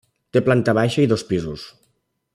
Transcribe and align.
Té 0.37 0.41
planta 0.47 0.73
baixa 0.79 1.05
i 1.05 1.11
dos 1.13 1.27
pisos. 1.33 1.67